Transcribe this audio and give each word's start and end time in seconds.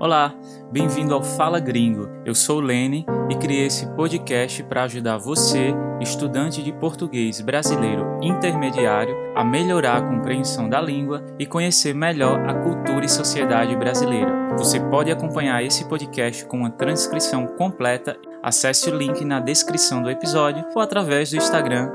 Olá, 0.00 0.34
bem-vindo 0.72 1.12
ao 1.12 1.22
Fala 1.22 1.60
Gringo. 1.60 2.08
Eu 2.24 2.34
sou 2.34 2.58
Lene 2.58 3.04
e 3.28 3.34
criei 3.34 3.66
esse 3.66 3.86
podcast 3.88 4.62
para 4.62 4.84
ajudar 4.84 5.18
você, 5.18 5.74
estudante 6.00 6.62
de 6.62 6.72
português 6.72 7.42
brasileiro 7.42 8.18
intermediário, 8.22 9.14
a 9.36 9.44
melhorar 9.44 9.98
a 9.98 10.08
compreensão 10.08 10.70
da 10.70 10.80
língua 10.80 11.22
e 11.38 11.44
conhecer 11.44 11.94
melhor 11.94 12.40
a 12.48 12.54
cultura 12.54 13.04
e 13.04 13.10
sociedade 13.10 13.76
brasileira. 13.76 14.56
Você 14.56 14.80
pode 14.80 15.12
acompanhar 15.12 15.62
esse 15.62 15.84
podcast 15.84 16.46
com 16.46 16.60
uma 16.60 16.70
transcrição 16.70 17.46
completa. 17.46 18.16
Acesse 18.42 18.88
o 18.88 18.96
link 18.96 19.22
na 19.22 19.38
descrição 19.38 20.02
do 20.02 20.08
episódio 20.08 20.64
ou 20.74 20.80
através 20.80 21.28
do 21.28 21.36
Instagram 21.36 21.90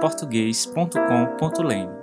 português.com.lene. 0.00 1.99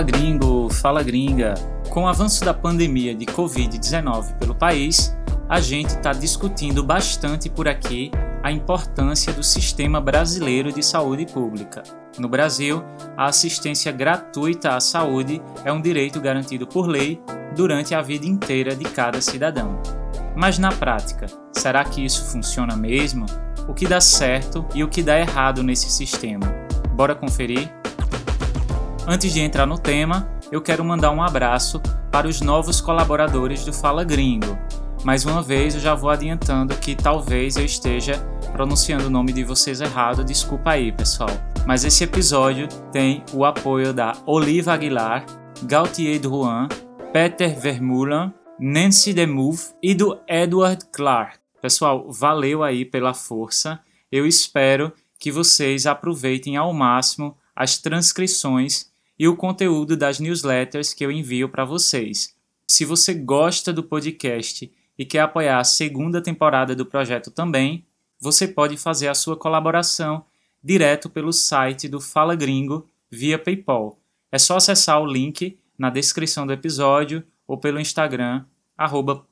Fala 0.00 0.12
gringo, 0.12 0.70
fala 0.72 1.02
gringa. 1.02 1.54
Com 1.90 2.04
o 2.04 2.08
avanço 2.08 2.42
da 2.42 2.54
pandemia 2.54 3.14
de 3.14 3.26
Covid-19 3.26 4.38
pelo 4.38 4.54
país, 4.54 5.14
a 5.46 5.60
gente 5.60 5.88
está 5.88 6.14
discutindo 6.14 6.82
bastante 6.82 7.50
por 7.50 7.68
aqui 7.68 8.10
a 8.42 8.50
importância 8.50 9.30
do 9.30 9.42
sistema 9.42 10.00
brasileiro 10.00 10.72
de 10.72 10.82
saúde 10.82 11.26
pública. 11.26 11.82
No 12.18 12.30
Brasil, 12.30 12.82
a 13.14 13.26
assistência 13.26 13.92
gratuita 13.92 14.74
à 14.74 14.80
saúde 14.80 15.42
é 15.66 15.70
um 15.70 15.82
direito 15.82 16.18
garantido 16.18 16.66
por 16.66 16.86
lei 16.86 17.20
durante 17.54 17.94
a 17.94 18.00
vida 18.00 18.24
inteira 18.24 18.74
de 18.74 18.84
cada 18.84 19.20
cidadão. 19.20 19.82
Mas 20.34 20.58
na 20.58 20.72
prática, 20.72 21.26
será 21.52 21.84
que 21.84 22.02
isso 22.02 22.24
funciona 22.24 22.74
mesmo? 22.74 23.26
O 23.68 23.74
que 23.74 23.86
dá 23.86 24.00
certo 24.00 24.64
e 24.74 24.82
o 24.82 24.88
que 24.88 25.02
dá 25.02 25.20
errado 25.20 25.62
nesse 25.62 25.90
sistema? 25.90 26.46
Bora 26.96 27.14
conferir? 27.14 27.79
Antes 29.12 29.32
de 29.32 29.40
entrar 29.40 29.66
no 29.66 29.76
tema, 29.76 30.30
eu 30.52 30.62
quero 30.62 30.84
mandar 30.84 31.10
um 31.10 31.20
abraço 31.20 31.80
para 32.12 32.28
os 32.28 32.40
novos 32.40 32.80
colaboradores 32.80 33.64
do 33.64 33.72
Fala 33.72 34.04
Gringo. 34.04 34.56
Mais 35.02 35.24
uma 35.24 35.42
vez, 35.42 35.74
eu 35.74 35.80
já 35.80 35.96
vou 35.96 36.10
adiantando 36.10 36.76
que 36.76 36.94
talvez 36.94 37.56
eu 37.56 37.64
esteja 37.64 38.24
pronunciando 38.52 39.08
o 39.08 39.10
nome 39.10 39.32
de 39.32 39.42
vocês 39.42 39.80
errado, 39.80 40.22
desculpa 40.22 40.70
aí, 40.70 40.92
pessoal. 40.92 41.28
Mas 41.66 41.84
esse 41.84 42.04
episódio 42.04 42.68
tem 42.92 43.24
o 43.32 43.44
apoio 43.44 43.92
da 43.92 44.12
Oliva 44.26 44.74
Aguilar, 44.74 45.26
Gautier 45.64 46.20
Drouin, 46.20 46.68
Peter 47.12 47.58
Vermeulen, 47.58 48.32
Nancy 48.60 49.12
DeMouve 49.12 49.74
e 49.82 49.92
do 49.92 50.20
Edward 50.28 50.86
Clark. 50.92 51.36
Pessoal, 51.60 52.08
valeu 52.12 52.62
aí 52.62 52.84
pela 52.84 53.12
força. 53.12 53.80
Eu 54.12 54.24
espero 54.24 54.92
que 55.18 55.32
vocês 55.32 55.84
aproveitem 55.84 56.56
ao 56.56 56.72
máximo 56.72 57.36
as 57.56 57.76
transcrições 57.76 58.89
e 59.20 59.28
o 59.28 59.36
conteúdo 59.36 59.96
das 59.98 60.18
newsletters 60.18 60.94
que 60.94 61.04
eu 61.04 61.12
envio 61.12 61.46
para 61.46 61.62
vocês. 61.62 62.34
Se 62.66 62.86
você 62.86 63.12
gosta 63.12 63.70
do 63.70 63.82
podcast 63.82 64.72
e 64.98 65.04
quer 65.04 65.20
apoiar 65.20 65.58
a 65.58 65.64
segunda 65.64 66.22
temporada 66.22 66.74
do 66.74 66.86
projeto 66.86 67.30
também, 67.30 67.84
você 68.18 68.48
pode 68.48 68.78
fazer 68.78 69.08
a 69.08 69.14
sua 69.14 69.36
colaboração 69.36 70.24
direto 70.64 71.10
pelo 71.10 71.34
site 71.34 71.86
do 71.86 72.00
Fala 72.00 72.34
Gringo 72.34 72.88
via 73.10 73.38
PayPal. 73.38 73.98
É 74.32 74.38
só 74.38 74.56
acessar 74.56 75.02
o 75.02 75.06
link 75.06 75.58
na 75.78 75.90
descrição 75.90 76.46
do 76.46 76.54
episódio 76.54 77.22
ou 77.46 77.58
pelo 77.58 77.78
Instagram 77.78 78.46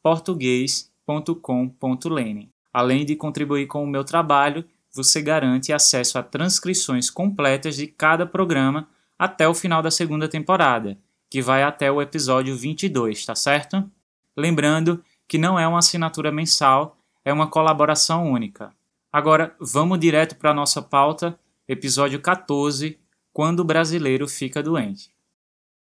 português.com.lene. 0.03 2.51
Além 2.71 3.07
de 3.07 3.17
contribuir 3.17 3.67
com 3.67 3.83
o 3.83 3.87
meu 3.87 4.05
trabalho, 4.05 4.67
você 4.93 5.23
garante 5.23 5.73
acesso 5.73 6.19
a 6.19 6.23
transcrições 6.23 7.09
completas 7.09 7.77
de 7.77 7.87
cada 7.87 8.27
programa 8.27 8.87
até 9.19 9.49
o 9.49 9.55
final 9.55 9.83
da 9.83 9.91
segunda 9.91 10.29
temporada, 10.29 10.97
que 11.31 11.43
vai 11.43 11.63
até 11.63 11.91
o 11.91 12.01
episódio 12.01 12.57
22, 12.57 13.27
tá 13.27 13.35
certo? 13.35 13.91
Lembrando 14.37 15.03
que 15.27 15.37
não 15.37 15.59
é 15.59 15.67
uma 15.67 15.81
assinatura 15.81 16.31
mensal, 16.31 16.97
é 17.25 17.33
uma 17.33 17.49
colaboração 17.49 18.31
única. 18.31 18.73
Agora, 19.13 19.55
vamos 19.61 19.99
direto 19.99 20.37
para 20.37 20.51
a 20.51 20.55
nossa 20.55 20.81
pauta, 20.81 21.39
episódio 21.67 22.21
14, 22.21 22.99
Quando 23.33 23.61
o 23.61 23.65
brasileiro 23.65 24.27
fica 24.27 24.63
doente. 24.63 25.11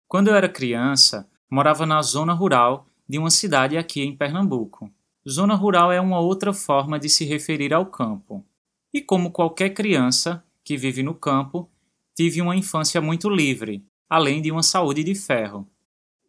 Quando 0.07 0.28
eu 0.28 0.35
era 0.35 0.50
criança, 0.50 1.28
morava 1.50 1.85
na 1.85 2.01
zona 2.01 2.34
rural 2.34 2.85
de 3.07 3.17
uma 3.17 3.29
cidade 3.29 3.78
aqui 3.78 4.01
em 4.01 4.16
Pernambuco. 4.16 4.91
Zona 5.28 5.56
rural 5.56 5.91
é 5.91 6.01
uma 6.01 6.19
outra 6.19 6.53
forma 6.53 7.00
de 7.00 7.07
se 7.07 7.23
referir 7.23 7.73
ao 7.73 7.85
campo. 7.85 8.46
E 8.94 9.01
como 9.01 9.31
qualquer 9.31 9.69
criança 9.69 10.44
que 10.63 10.75
vive 10.75 11.01
no 11.01 11.13
campo, 11.13 11.71
tive 12.16 12.41
uma 12.41 12.55
infância 12.55 13.01
muito 13.01 13.29
livre, 13.29 13.83
além 14.09 14.41
de 14.41 14.51
uma 14.51 14.63
saúde 14.63 15.03
de 15.03 15.16
ferro. 15.16 15.67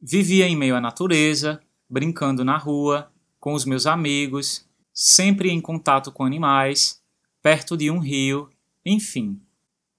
Vivia 0.00 0.46
em 0.46 0.56
meio 0.56 0.76
à 0.76 0.80
natureza, 0.80 1.60
brincando 1.88 2.44
na 2.44 2.56
rua, 2.56 3.10
com 3.38 3.54
os 3.54 3.64
meus 3.64 3.86
amigos, 3.86 4.66
sempre 4.92 5.50
em 5.50 5.60
contato 5.60 6.12
com 6.12 6.24
animais, 6.24 7.02
perto 7.42 7.76
de 7.76 7.90
um 7.90 7.98
rio, 7.98 8.48
enfim. 8.84 9.40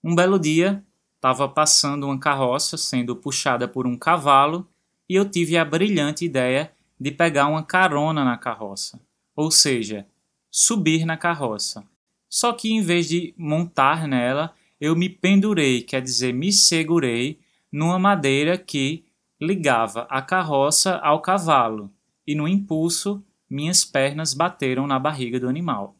Um 0.04 0.16
belo 0.16 0.40
dia, 0.40 0.84
estava 1.16 1.48
passando 1.48 2.06
uma 2.06 2.20
carroça 2.20 2.78
sendo 2.78 3.16
puxada 3.16 3.68
por 3.68 3.88
um 3.88 3.98
cavalo 3.98 4.68
e 5.08 5.16
eu 5.16 5.30
tive 5.30 5.58
a 5.58 5.64
brilhante 5.64 6.26
ideia 6.26 6.74
de 7.00 7.12
pegar 7.12 7.48
uma 7.48 7.64
carona 7.64 8.24
na 8.24 8.38
carroça, 8.38 9.00
ou 9.36 9.52
seja, 9.52 10.08
subir 10.50 11.06
na 11.06 11.18
carroça. 11.18 11.84
Só 12.30 12.52
que 12.54 12.72
em 12.72 12.82
vez 12.82 13.08
de 13.08 13.34
montar 13.38 14.08
nela, 14.08 14.54
eu 14.84 14.98
me 14.98 15.08
pendurei, 15.08 15.82
quer 15.82 16.02
dizer, 16.02 16.34
me 16.34 16.52
segurei 16.52 17.40
numa 17.72 17.98
madeira 17.98 18.58
que 18.58 19.06
ligava 19.40 20.02
a 20.10 20.22
carroça 20.22 20.98
ao 20.98 21.22
cavalo, 21.22 21.90
e 22.28 22.36
no 22.36 22.46
impulso 22.46 23.24
minhas 23.50 23.86
pernas 23.86 24.34
bateram 24.34 24.86
na 24.86 25.00
barriga 25.00 25.40
do 25.40 25.48
animal. 25.48 25.96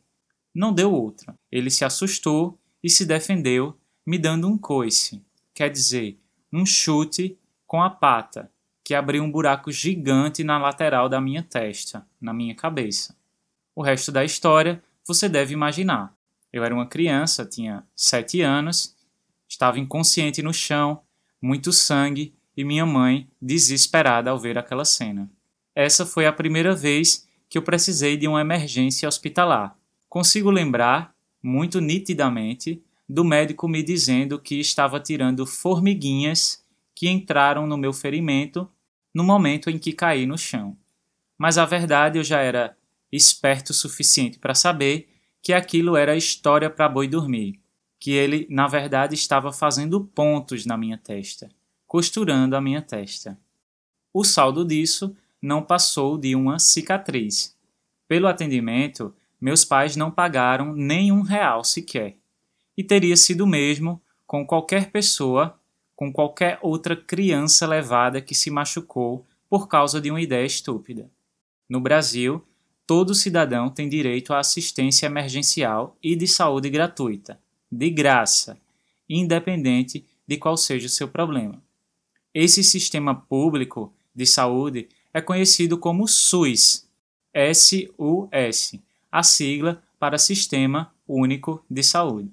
Não 0.54 0.74
deu 0.74 0.92
outra. 0.92 1.34
Ele 1.50 1.70
se 1.70 1.86
assustou 1.86 2.60
e 2.84 2.90
se 2.90 3.06
defendeu, 3.06 3.80
me 4.06 4.18
dando 4.18 4.50
um 4.50 4.58
coice, 4.58 5.24
quer 5.54 5.70
dizer, 5.70 6.20
um 6.52 6.66
chute 6.66 7.40
com 7.66 7.82
a 7.82 7.90
pata, 7.90 8.52
que 8.84 8.94
abriu 8.94 9.24
um 9.24 9.32
buraco 9.32 9.72
gigante 9.72 10.44
na 10.44 10.58
lateral 10.58 11.08
da 11.08 11.22
minha 11.22 11.42
testa, 11.42 12.06
na 12.20 12.34
minha 12.34 12.54
cabeça. 12.54 13.16
O 13.74 13.82
resto 13.82 14.12
da 14.12 14.26
história 14.26 14.84
você 15.08 15.30
deve 15.30 15.54
imaginar. 15.54 16.14
Eu 16.54 16.64
era 16.64 16.74
uma 16.74 16.86
criança, 16.86 17.44
tinha 17.44 17.84
sete 17.96 18.42
anos, 18.42 18.96
estava 19.50 19.80
inconsciente 19.80 20.44
no 20.44 20.54
chão, 20.54 21.02
muito 21.42 21.74
sangue 21.74 22.36
e 22.56 22.64
minha 22.64 22.86
mãe 22.86 23.28
desesperada 23.42 24.30
ao 24.30 24.40
ver 24.40 24.58
aquela 24.58 24.86
cena. 24.86 25.30
Essa 25.76 26.06
foi 26.06 26.28
a 26.28 26.32
primeira 26.32 26.76
vez 26.76 27.28
que 27.50 27.58
eu 27.58 27.64
precisei 27.64 28.16
de 28.16 28.28
uma 28.28 28.42
emergência 28.42 29.10
hospitalar. 29.10 29.76
Consigo 30.08 30.52
lembrar, 30.52 31.16
muito 31.42 31.82
nitidamente, 31.82 32.84
do 33.10 33.24
médico 33.24 33.68
me 33.68 33.82
dizendo 33.82 34.40
que 34.40 34.60
estava 34.60 35.00
tirando 35.00 35.46
formiguinhas 35.46 36.64
que 36.96 37.10
entraram 37.10 37.66
no 37.66 37.78
meu 37.78 37.92
ferimento 37.92 38.70
no 39.14 39.24
momento 39.24 39.70
em 39.70 39.78
que 39.78 39.94
caí 39.94 40.26
no 40.26 40.38
chão. 40.38 40.78
Mas 41.38 41.58
a 41.58 41.66
verdade 41.66 42.18
eu 42.18 42.24
já 42.24 42.40
era 42.40 42.76
esperto 43.12 43.70
o 43.72 43.74
suficiente 43.74 44.40
para 44.40 44.56
saber 44.56 45.13
que 45.44 45.52
aquilo 45.52 45.98
era 45.98 46.16
história 46.16 46.70
para 46.70 46.88
boi 46.88 47.06
dormir, 47.06 47.60
que 48.00 48.12
ele, 48.12 48.48
na 48.50 48.66
verdade, 48.66 49.14
estava 49.14 49.52
fazendo 49.52 50.00
pontos 50.02 50.66
na 50.66 50.78
minha 50.78 50.98
testa, 50.98 51.50
costurando 51.86 52.56
a 52.56 52.62
minha 52.62 52.82
testa. 52.82 53.38
O 54.14 54.24
saldo 54.24 54.64
disso 54.64 55.14
não 55.42 55.62
passou 55.62 56.18
de 56.18 56.34
uma 56.34 56.60
cicatriz. 56.60 57.58
Pelo 58.08 58.28
atendimento, 58.28 59.14
meus 59.40 59.66
pais 59.66 59.98
não 59.98 60.10
pagaram 60.10 60.74
nem 60.74 61.12
um 61.12 61.22
real 61.22 61.64
sequer. 61.66 62.16
E 62.78 62.84
teria 62.84 63.18
sido 63.18 63.44
o 63.44 63.48
mesmo 63.48 64.02
com 64.26 64.48
qualquer 64.48 64.92
pessoa, 64.92 65.60
com 65.94 66.12
qualquer 66.12 66.58
outra 66.62 66.96
criança 66.96 67.68
levada 67.68 68.22
que 68.22 68.34
se 68.34 68.50
machucou 68.50 69.28
por 69.50 69.68
causa 69.68 70.00
de 70.00 70.10
uma 70.10 70.22
ideia 70.22 70.46
estúpida. 70.46 71.12
No 71.70 71.82
Brasil, 71.82 72.44
todo 72.86 73.16
cidadão 73.16 73.70
tem 73.70 73.88
direito 73.88 74.34
à 74.34 74.40
assistência 74.40 75.06
emergencial 75.06 75.98
e 76.02 76.16
de 76.16 76.28
saúde 76.28 76.70
gratuita, 76.70 77.40
de 77.72 77.90
graça, 77.90 78.58
independente 79.10 80.06
de 80.28 80.38
qual 80.38 80.58
seja 80.58 80.88
o 80.88 80.90
seu 80.90 81.08
problema. 81.08 81.62
Esse 82.34 82.64
sistema 82.64 83.14
público 83.14 83.94
de 84.16 84.26
saúde 84.26 84.90
é 85.14 85.22
conhecido 85.22 85.78
como 85.78 86.08
SUS, 86.08 86.88
SUS, 87.54 88.80
a 89.12 89.24
sigla 89.24 89.84
para 90.00 90.18
Sistema 90.18 90.92
Único 91.08 91.64
de 91.70 91.84
Saúde. 91.84 92.32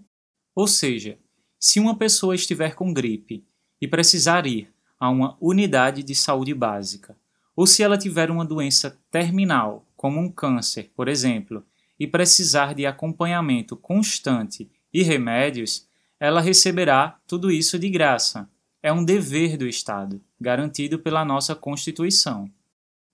Ou 0.55 0.67
seja, 0.67 1.19
se 1.59 1.79
uma 1.79 1.97
pessoa 1.97 2.35
estiver 2.35 2.75
com 2.75 2.93
gripe 2.93 3.45
e 3.81 3.87
precisar 3.87 4.47
ir 4.47 4.73
a 4.99 5.09
uma 5.09 5.37
unidade 5.41 6.03
de 6.03 6.15
saúde 6.15 6.55
básica, 6.55 7.17
ou 7.55 7.67
se 7.67 7.83
ela 7.83 7.99
tiver 7.99 8.31
uma 8.31 8.45
doença 8.45 8.99
terminal 9.11 9.85
como 10.01 10.19
um 10.19 10.33
câncer, 10.33 10.91
por 10.97 11.09
exemplo, 11.09 11.63
e 11.99 12.07
precisar 12.07 12.75
de 12.75 12.87
acompanhamento 12.87 13.77
constante 13.77 14.67
e 14.91 15.03
remédios, 15.03 15.87
ela 16.19 16.41
receberá 16.41 17.19
tudo 17.27 17.51
isso 17.51 17.79
de 17.79 17.91
graça. 17.91 18.49
É 18.83 18.91
um 18.91 19.05
dever 19.05 19.59
do 19.59 19.69
Estado, 19.69 20.19
garantido 20.41 20.99
pela 20.99 21.23
nossa 21.23 21.55
Constituição. 21.55 22.51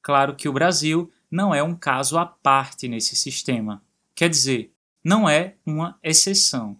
Claro 0.00 0.36
que 0.36 0.48
o 0.48 0.52
Brasil 0.52 1.10
não 1.28 1.52
é 1.52 1.60
um 1.60 1.74
caso 1.74 2.16
à 2.18 2.24
parte 2.24 2.86
nesse 2.86 3.16
sistema. 3.16 3.82
Quer 4.14 4.30
dizer, 4.30 4.72
não 5.02 5.28
é 5.28 5.56
uma 5.66 5.98
exceção. 6.04 6.76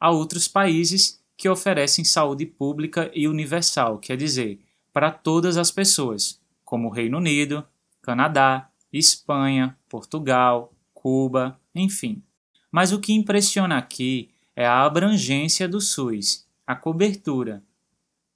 Há 0.00 0.10
outros 0.10 0.48
países 0.48 1.22
que 1.36 1.48
oferecem 1.48 2.04
saúde 2.04 2.46
pública 2.46 3.12
e 3.14 3.28
universal, 3.28 4.00
quer 4.00 4.16
dizer, 4.16 4.58
para 4.92 5.12
todas 5.12 5.56
as 5.56 5.70
pessoas, 5.70 6.40
como 6.64 6.88
o 6.88 6.92
Reino 6.92 7.18
Unido, 7.18 7.64
Canadá, 8.02 8.72
Espanha, 8.92 9.76
Portugal, 9.88 10.72
Cuba, 10.94 11.58
enfim. 11.74 12.22
Mas 12.70 12.92
o 12.92 13.00
que 13.00 13.12
impressiona 13.12 13.78
aqui 13.78 14.30
é 14.54 14.66
a 14.66 14.84
abrangência 14.84 15.68
do 15.68 15.80
SUS, 15.80 16.46
a 16.66 16.74
cobertura. 16.74 17.62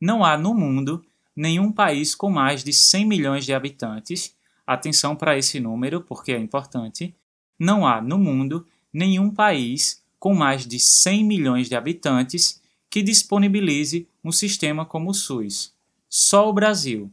Não 0.00 0.25
há 0.25 0.37
no 0.37 0.55
mundo 0.55 1.05
nenhum 1.35 1.73
país 1.73 2.14
com 2.14 2.31
mais 2.31 2.62
de 2.62 2.73
100 2.73 3.06
milhões 3.06 3.44
de 3.44 3.52
habitantes, 3.52 4.35
atenção 4.67 5.17
para 5.17 5.37
esse 5.37 5.58
número 5.58 6.00
porque 6.00 6.32
é 6.32 6.38
importante, 6.38 7.14
não 7.58 7.87
há 7.87 8.00
no 8.00 8.19
mundo 8.19 8.67
nenhum 8.93 9.31
país 9.31 10.02
com 10.19 10.35
mais 10.35 10.67
de 10.67 10.79
100 10.79 11.25
milhões 11.25 11.69
de 11.69 11.75
habitantes 11.75 12.61
que 12.88 13.02
disponibilize 13.02 14.06
um 14.23 14.32
sistema 14.32 14.85
como 14.85 15.11
o 15.11 15.14
SUS. 15.14 15.73
Só 16.08 16.49
o 16.49 16.52
Brasil. 16.52 17.11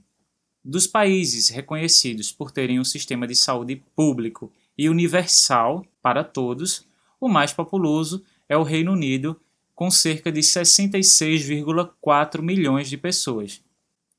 Dos 0.70 0.86
países 0.86 1.48
reconhecidos 1.48 2.30
por 2.30 2.52
terem 2.52 2.78
um 2.78 2.84
sistema 2.84 3.26
de 3.26 3.34
saúde 3.34 3.82
público 3.96 4.52
e 4.78 4.90
universal 4.90 5.86
para 6.02 6.26
todos, 6.26 6.86
o 7.22 7.30
mais 7.30 7.54
populoso 7.54 8.22
é 8.50 8.58
o 8.58 8.64
Reino 8.64 8.92
Unido, 8.92 9.40
com 9.74 9.90
cerca 9.90 10.30
de 10.30 10.42
66,4 10.42 12.42
milhões 12.42 12.90
de 12.90 12.98
pessoas. 12.98 13.62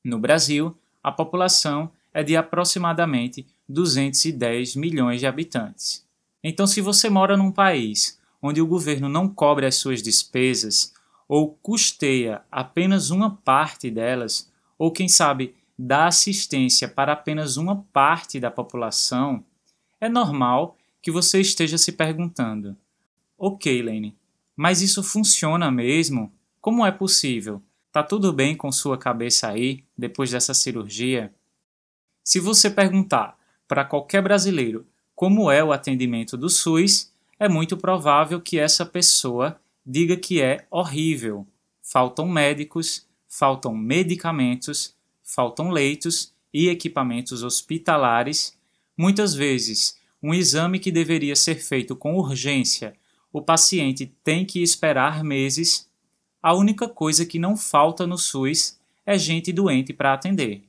No 0.03 0.17
Brasil, 0.17 0.75
a 1.03 1.11
população 1.11 1.91
é 2.11 2.23
de 2.23 2.35
aproximadamente 2.35 3.45
210 3.67 4.75
milhões 4.75 5.19
de 5.19 5.27
habitantes. 5.27 6.03
Então, 6.43 6.65
se 6.65 6.81
você 6.81 7.11
mora 7.11 7.37
num 7.37 7.51
país 7.51 8.19
onde 8.41 8.59
o 8.59 8.65
governo 8.65 9.07
não 9.07 9.29
cobre 9.29 9.67
as 9.67 9.75
suas 9.75 10.01
despesas 10.01 10.95
ou 11.27 11.59
custeia 11.61 12.41
apenas 12.51 13.11
uma 13.11 13.35
parte 13.35 13.91
delas, 13.91 14.51
ou 14.79 14.91
quem 14.91 15.07
sabe 15.07 15.58
dá 15.81 16.07
assistência 16.07 16.89
para 16.89 17.13
apenas 17.13 17.55
uma 17.55 17.85
parte 17.93 18.37
da 18.37 18.51
população, 18.51 19.45
é 20.01 20.09
normal 20.09 20.77
que 21.01 21.09
você 21.09 21.39
esteja 21.39 21.77
se 21.77 21.93
perguntando: 21.93 22.75
Ok, 23.37 23.81
Lane, 23.81 24.17
mas 24.57 24.81
isso 24.81 25.01
funciona 25.01 25.71
mesmo? 25.71 26.33
Como 26.59 26.85
é 26.85 26.91
possível? 26.91 27.63
Tá 27.93 28.03
tudo 28.03 28.33
bem 28.33 28.57
com 28.57 28.69
sua 28.73 28.97
cabeça 28.97 29.47
aí 29.47 29.85
depois 29.97 30.31
dessa 30.31 30.53
cirurgia? 30.53 31.33
Se 32.25 32.41
você 32.41 32.69
perguntar 32.69 33.37
para 33.65 33.85
qualquer 33.85 34.21
brasileiro 34.21 34.85
como 35.15 35.49
é 35.49 35.63
o 35.63 35.71
atendimento 35.71 36.35
do 36.35 36.49
SUS, 36.49 37.13
é 37.39 37.47
muito 37.47 37.77
provável 37.77 38.41
que 38.41 38.59
essa 38.59 38.85
pessoa 38.85 39.57
diga 39.85 40.17
que 40.17 40.41
é 40.41 40.67
horrível. 40.69 41.47
Faltam 41.81 42.27
médicos, 42.27 43.07
faltam 43.29 43.73
medicamentos, 43.73 44.98
faltam 45.35 45.69
leitos 45.69 46.33
e 46.53 46.69
equipamentos 46.69 47.43
hospitalares. 47.43 48.57
Muitas 48.97 49.33
vezes, 49.33 49.97
um 50.21 50.33
exame 50.33 50.79
que 50.79 50.91
deveria 50.91 51.35
ser 51.35 51.55
feito 51.55 51.95
com 51.95 52.15
urgência 52.15 52.95
o 53.31 53.41
paciente 53.41 54.11
tem 54.23 54.43
que 54.43 54.61
esperar 54.61 55.23
meses, 55.23 55.87
a 56.41 56.53
única 56.53 56.87
coisa 56.87 57.25
que 57.25 57.37
não 57.37 57.55
falta 57.55 58.07
no 58.07 58.17
SUS 58.17 58.79
é 59.05 59.17
gente 59.17 59.53
doente 59.53 59.93
para 59.93 60.13
atender. 60.13 60.63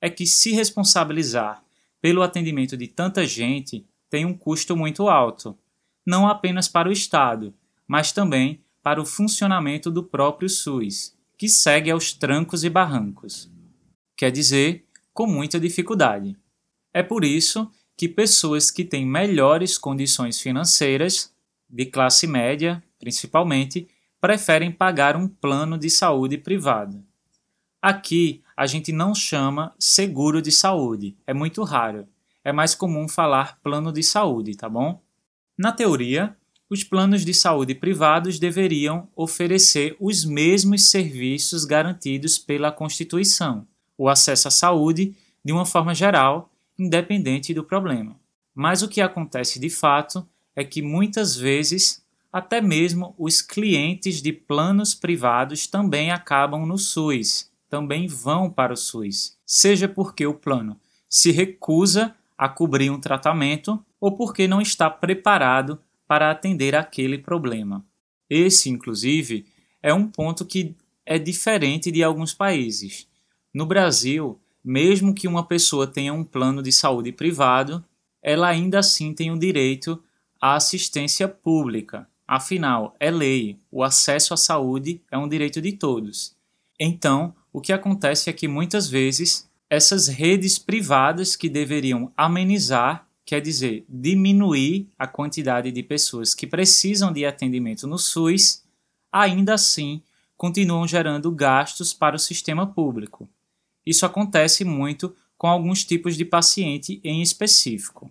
É 0.00 0.10
que 0.10 0.26
se 0.26 0.52
responsabilizar 0.52 1.62
pelo 2.00 2.22
atendimento 2.22 2.76
de 2.76 2.88
tanta 2.88 3.24
gente 3.24 3.86
tem 4.10 4.24
um 4.24 4.34
custo 4.34 4.76
muito 4.76 5.08
alto, 5.08 5.56
não 6.04 6.26
apenas 6.26 6.66
para 6.66 6.88
o 6.88 6.92
Estado, 6.92 7.54
mas 7.86 8.10
também 8.10 8.60
para 8.82 9.00
o 9.00 9.06
funcionamento 9.06 9.90
do 9.90 10.02
próprio 10.02 10.48
SUS, 10.48 11.14
que 11.38 11.48
segue 11.48 11.90
aos 11.90 12.12
trancos 12.12 12.64
e 12.64 12.70
barrancos. 12.70 13.48
Quer 14.22 14.30
dizer, 14.30 14.84
com 15.12 15.26
muita 15.26 15.58
dificuldade. 15.58 16.36
É 16.94 17.02
por 17.02 17.24
isso 17.24 17.68
que 17.96 18.08
pessoas 18.08 18.70
que 18.70 18.84
têm 18.84 19.04
melhores 19.04 19.76
condições 19.76 20.40
financeiras 20.40 21.34
de 21.68 21.86
classe 21.86 22.28
média, 22.28 22.80
principalmente, 23.00 23.88
preferem 24.20 24.70
pagar 24.70 25.16
um 25.16 25.26
plano 25.26 25.76
de 25.76 25.90
saúde 25.90 26.38
privado. 26.38 27.04
Aqui 27.82 28.44
a 28.56 28.64
gente 28.64 28.92
não 28.92 29.12
chama 29.12 29.74
seguro 29.76 30.40
de 30.40 30.52
saúde, 30.52 31.16
é 31.26 31.34
muito 31.34 31.64
raro. 31.64 32.06
É 32.44 32.52
mais 32.52 32.76
comum 32.76 33.08
falar 33.08 33.58
plano 33.60 33.90
de 33.90 34.04
saúde, 34.04 34.54
tá 34.54 34.68
bom? 34.68 35.02
Na 35.58 35.72
teoria, 35.72 36.36
os 36.70 36.84
planos 36.84 37.24
de 37.24 37.34
saúde 37.34 37.74
privados 37.74 38.38
deveriam 38.38 39.08
oferecer 39.16 39.96
os 39.98 40.24
mesmos 40.24 40.84
serviços 40.90 41.64
garantidos 41.64 42.38
pela 42.38 42.70
Constituição, 42.70 43.66
o 44.02 44.08
acesso 44.08 44.48
à 44.48 44.50
saúde 44.50 45.14
de 45.44 45.52
uma 45.52 45.64
forma 45.64 45.94
geral, 45.94 46.50
independente 46.76 47.54
do 47.54 47.62
problema. 47.62 48.16
Mas 48.52 48.82
o 48.82 48.88
que 48.88 49.00
acontece 49.00 49.60
de 49.60 49.70
fato 49.70 50.26
é 50.56 50.64
que 50.64 50.82
muitas 50.82 51.36
vezes 51.36 52.02
até 52.32 52.60
mesmo 52.60 53.14
os 53.16 53.40
clientes 53.40 54.20
de 54.20 54.32
planos 54.32 54.92
privados 54.92 55.68
também 55.68 56.10
acabam 56.10 56.66
no 56.66 56.76
SUS, 56.76 57.48
também 57.68 58.08
vão 58.08 58.50
para 58.50 58.72
o 58.72 58.76
SUS, 58.76 59.38
seja 59.46 59.86
porque 59.86 60.26
o 60.26 60.34
plano 60.34 60.76
se 61.08 61.30
recusa 61.30 62.12
a 62.36 62.48
cobrir 62.48 62.90
um 62.90 62.98
tratamento 62.98 63.84
ou 64.00 64.16
porque 64.16 64.48
não 64.48 64.60
está 64.60 64.90
preparado 64.90 65.78
para 66.08 66.28
atender 66.28 66.74
aquele 66.74 67.18
problema. 67.18 67.84
Esse, 68.28 68.68
inclusive, 68.68 69.46
é 69.80 69.94
um 69.94 70.08
ponto 70.08 70.44
que 70.44 70.74
é 71.06 71.20
diferente 71.20 71.92
de 71.92 72.02
alguns 72.02 72.34
países. 72.34 73.06
No 73.54 73.66
Brasil, 73.66 74.40
mesmo 74.64 75.14
que 75.14 75.28
uma 75.28 75.46
pessoa 75.46 75.86
tenha 75.86 76.12
um 76.14 76.24
plano 76.24 76.62
de 76.62 76.72
saúde 76.72 77.12
privado, 77.12 77.84
ela 78.22 78.48
ainda 78.48 78.78
assim 78.78 79.12
tem 79.12 79.30
o 79.30 79.38
direito 79.38 80.02
a 80.40 80.56
assistência 80.56 81.28
pública. 81.28 82.08
Afinal, 82.26 82.96
é 82.98 83.10
lei, 83.10 83.58
o 83.70 83.84
acesso 83.84 84.34
à 84.34 84.36
saúde 84.36 85.00
é 85.10 85.16
um 85.16 85.28
direito 85.28 85.60
de 85.60 85.72
todos. 85.72 86.34
Então, 86.80 87.34
o 87.52 87.60
que 87.60 87.72
acontece 87.72 88.28
é 88.28 88.32
que 88.32 88.48
muitas 88.48 88.88
vezes 88.88 89.48
essas 89.70 90.08
redes 90.08 90.58
privadas 90.58 91.36
que 91.36 91.48
deveriam 91.48 92.12
amenizar, 92.16 93.06
quer 93.24 93.40
dizer, 93.40 93.84
diminuir 93.88 94.88
a 94.98 95.06
quantidade 95.06 95.70
de 95.70 95.82
pessoas 95.82 96.34
que 96.34 96.46
precisam 96.46 97.12
de 97.12 97.24
atendimento 97.24 97.86
no 97.86 97.98
SUS, 97.98 98.64
ainda 99.12 99.54
assim 99.54 100.02
continuam 100.36 100.88
gerando 100.88 101.30
gastos 101.30 101.94
para 101.94 102.16
o 102.16 102.18
sistema 102.18 102.66
público. 102.66 103.28
Isso 103.86 104.06
acontece 104.06 104.64
muito 104.64 105.14
com 105.36 105.46
alguns 105.48 105.84
tipos 105.84 106.16
de 106.16 106.24
paciente 106.24 107.00
em 107.02 107.20
específico. 107.20 108.10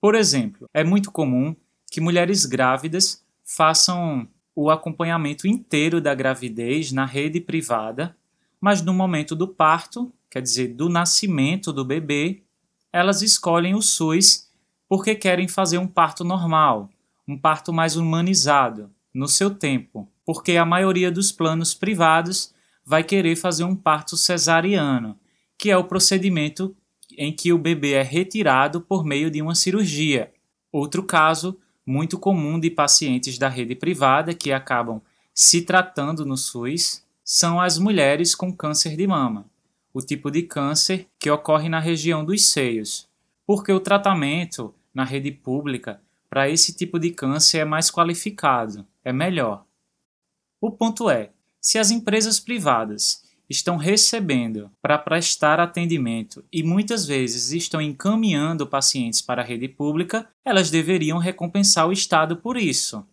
Por 0.00 0.14
exemplo, 0.14 0.68
é 0.72 0.84
muito 0.84 1.10
comum 1.10 1.54
que 1.90 2.00
mulheres 2.00 2.44
grávidas 2.44 3.24
façam 3.44 4.28
o 4.54 4.70
acompanhamento 4.70 5.46
inteiro 5.46 6.00
da 6.00 6.14
gravidez 6.14 6.92
na 6.92 7.04
rede 7.04 7.40
privada, 7.40 8.16
mas 8.60 8.82
no 8.82 8.92
momento 8.92 9.34
do 9.34 9.48
parto, 9.48 10.12
quer 10.30 10.42
dizer, 10.42 10.74
do 10.74 10.88
nascimento 10.88 11.72
do 11.72 11.84
bebê, 11.84 12.42
elas 12.92 13.22
escolhem 13.22 13.74
o 13.74 13.82
SUS 13.82 14.48
porque 14.88 15.14
querem 15.14 15.48
fazer 15.48 15.78
um 15.78 15.86
parto 15.86 16.24
normal, 16.24 16.88
um 17.26 17.36
parto 17.36 17.72
mais 17.72 17.96
humanizado, 17.96 18.90
no 19.12 19.28
seu 19.28 19.50
tempo, 19.50 20.08
porque 20.24 20.56
a 20.56 20.64
maioria 20.64 21.10
dos 21.10 21.32
planos 21.32 21.74
privados 21.74 22.54
vai 22.88 23.04
querer 23.04 23.36
fazer 23.36 23.64
um 23.64 23.76
parto 23.76 24.16
cesariano, 24.16 25.14
que 25.58 25.70
é 25.70 25.76
o 25.76 25.84
procedimento 25.84 26.74
em 27.18 27.30
que 27.30 27.52
o 27.52 27.58
bebê 27.58 27.92
é 27.92 28.02
retirado 28.02 28.80
por 28.80 29.04
meio 29.04 29.30
de 29.30 29.42
uma 29.42 29.54
cirurgia. 29.54 30.32
Outro 30.72 31.02
caso 31.02 31.60
muito 31.84 32.18
comum 32.18 32.58
de 32.58 32.70
pacientes 32.70 33.36
da 33.36 33.46
rede 33.46 33.74
privada 33.74 34.32
que 34.32 34.50
acabam 34.50 35.02
se 35.34 35.60
tratando 35.60 36.24
no 36.24 36.34
SUS 36.34 37.04
são 37.22 37.60
as 37.60 37.78
mulheres 37.78 38.34
com 38.34 38.50
câncer 38.50 38.96
de 38.96 39.06
mama, 39.06 39.44
o 39.92 40.00
tipo 40.00 40.30
de 40.30 40.40
câncer 40.40 41.06
que 41.18 41.30
ocorre 41.30 41.68
na 41.68 41.80
região 41.80 42.24
dos 42.24 42.46
seios, 42.46 43.06
porque 43.46 43.70
o 43.70 43.80
tratamento 43.80 44.74
na 44.94 45.04
rede 45.04 45.30
pública 45.30 46.00
para 46.30 46.48
esse 46.48 46.74
tipo 46.74 46.98
de 46.98 47.10
câncer 47.10 47.58
é 47.58 47.64
mais 47.66 47.90
qualificado, 47.90 48.86
é 49.04 49.12
melhor. 49.12 49.66
O 50.58 50.70
ponto 50.70 51.10
é: 51.10 51.32
se 51.60 51.78
as 51.78 51.90
empresas 51.90 52.38
privadas 52.38 53.22
estão 53.48 53.76
recebendo 53.76 54.70
para 54.82 54.98
prestar 54.98 55.58
atendimento 55.58 56.44
e 56.52 56.62
muitas 56.62 57.06
vezes 57.06 57.50
estão 57.50 57.80
encaminhando 57.80 58.66
pacientes 58.66 59.22
para 59.22 59.42
a 59.42 59.44
rede 59.44 59.68
pública, 59.68 60.28
elas 60.44 60.70
deveriam 60.70 61.18
recompensar 61.18 61.88
o 61.88 61.92
Estado 61.92 62.36
por 62.36 62.56
isso. 62.56 63.06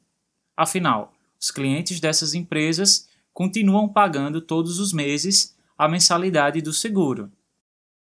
Afinal, 0.57 1.13
os 1.39 1.51
clientes 1.51 1.99
dessas 1.99 2.33
empresas 2.33 3.07
continuam 3.33 3.87
pagando 3.87 4.41
todos 4.41 4.79
os 4.79 4.91
meses 4.91 5.55
a 5.77 5.87
mensalidade 5.87 6.61
do 6.61 6.73
seguro. 6.73 7.31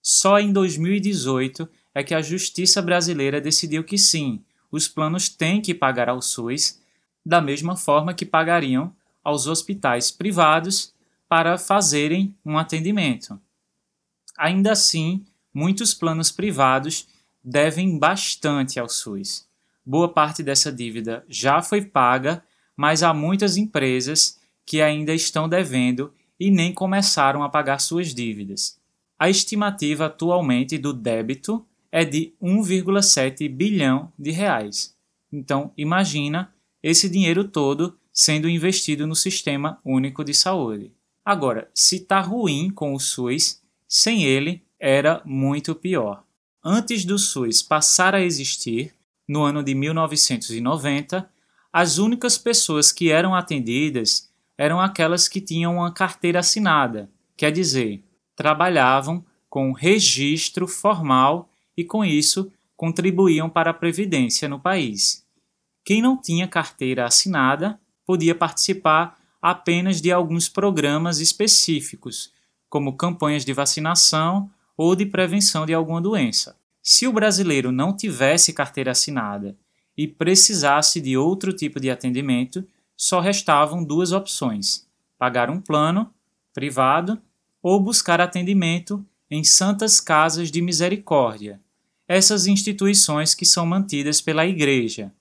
Só 0.01 0.39
em 0.39 0.51
2018 0.51 1.67
é 1.93 2.03
que 2.03 2.13
a 2.13 2.21
justiça 2.21 2.81
brasileira 2.81 3.39
decidiu 3.39 3.83
que 3.83 3.97
sim, 3.97 4.43
os 4.71 4.87
planos 4.87 5.29
têm 5.29 5.61
que 5.61 5.73
pagar 5.73 6.09
ao 6.09 6.21
SUS 6.21 6.79
da 7.25 7.39
mesma 7.39 7.77
forma 7.77 8.13
que 8.13 8.25
pagariam 8.25 8.93
aos 9.23 9.47
hospitais 9.47 10.11
privados 10.11 10.93
para 11.27 11.57
fazerem 11.57 12.35
um 12.45 12.57
atendimento. 12.57 13.39
Ainda 14.37 14.71
assim, 14.71 15.23
muitos 15.53 15.93
planos 15.93 16.31
privados 16.31 17.07
devem 17.43 17.97
bastante 17.97 18.79
ao 18.79 18.89
SUS. 18.89 19.47
Boa 19.85 20.09
parte 20.09 20.41
dessa 20.41 20.71
dívida 20.71 21.25
já 21.27 21.61
foi 21.61 21.81
paga, 21.81 22.43
mas 22.75 23.03
há 23.03 23.13
muitas 23.13 23.57
empresas 23.57 24.39
que 24.65 24.81
ainda 24.81 25.13
estão 25.13 25.47
devendo 25.47 26.13
e 26.39 26.49
nem 26.49 26.73
começaram 26.73 27.43
a 27.43 27.49
pagar 27.49 27.79
suas 27.79 28.13
dívidas. 28.13 28.79
A 29.19 29.29
estimativa 29.29 30.07
atualmente 30.07 30.77
do 30.77 30.93
débito 30.93 31.65
é 31.91 32.03
de 32.03 32.33
1,7 32.41 33.47
bilhão 33.49 34.11
de 34.17 34.31
reais. 34.31 34.95
Então, 35.31 35.71
imagina 35.77 36.53
esse 36.81 37.09
dinheiro 37.09 37.47
todo 37.47 37.97
sendo 38.13 38.47
investido 38.47 39.07
no 39.07 39.15
Sistema 39.15 39.79
Único 39.83 40.23
de 40.23 40.33
Saúde. 40.33 40.91
Agora, 41.25 41.69
se 41.73 41.97
está 41.97 42.21
ruim 42.21 42.69
com 42.69 42.93
o 42.93 42.99
SUS, 42.99 43.61
sem 43.87 44.23
ele 44.23 44.63
era 44.79 45.21
muito 45.25 45.73
pior. 45.73 46.23
Antes 46.63 47.03
do 47.03 47.17
SUS 47.17 47.63
passar 47.63 48.13
a 48.13 48.21
existir, 48.21 48.93
no 49.27 49.43
ano 49.43 49.63
de 49.63 49.73
1990, 49.73 51.29
as 51.71 51.97
únicas 51.97 52.37
pessoas 52.37 52.91
que 52.91 53.09
eram 53.09 53.33
atendidas 53.33 54.29
eram 54.57 54.79
aquelas 54.79 55.27
que 55.27 55.41
tinham 55.41 55.77
uma 55.77 55.91
carteira 55.91 56.39
assinada, 56.39 57.09
quer 57.35 57.51
dizer, 57.51 58.03
trabalhavam 58.35 59.25
com 59.49 59.71
registro 59.71 60.67
formal 60.67 61.49
e, 61.75 61.83
com 61.83 62.05
isso, 62.05 62.51
contribuíam 62.75 63.49
para 63.49 63.71
a 63.71 63.73
Previdência 63.73 64.47
no 64.47 64.59
país. 64.59 65.25
Quem 65.83 66.01
não 66.01 66.15
tinha 66.15 66.47
carteira 66.47 67.05
assinada 67.05 67.79
podia 68.05 68.35
participar 68.35 69.17
apenas 69.41 70.01
de 70.01 70.11
alguns 70.11 70.47
programas 70.47 71.19
específicos, 71.19 72.31
como 72.69 72.95
campanhas 72.95 73.43
de 73.43 73.53
vacinação 73.53 74.49
ou 74.77 74.95
de 74.95 75.05
prevenção 75.05 75.65
de 75.65 75.73
alguma 75.73 76.01
doença. 76.01 76.55
Se 76.81 77.07
o 77.07 77.13
brasileiro 77.13 77.71
não 77.71 77.95
tivesse 77.95 78.53
carteira 78.53 78.91
assinada 78.91 79.55
e 79.97 80.07
precisasse 80.07 80.99
de 80.99 81.15
outro 81.15 81.53
tipo 81.53 81.79
de 81.79 81.89
atendimento, 81.89 82.65
só 82.95 83.19
restavam 83.19 83.83
duas 83.83 84.11
opções: 84.11 84.87
pagar 85.17 85.49
um 85.49 85.61
plano 85.61 86.13
privado 86.53 87.21
ou 87.61 87.79
buscar 87.79 88.19
atendimento 88.19 89.05
em 89.29 89.43
santas 89.43 89.99
casas 89.99 90.51
de 90.51 90.61
misericórdia, 90.61 91.59
essas 92.07 92.45
instituições 92.45 93.33
que 93.33 93.45
são 93.45 93.65
mantidas 93.65 94.21
pela 94.21 94.45
Igreja. 94.45 95.11